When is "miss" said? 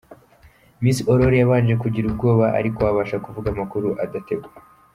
0.81-0.97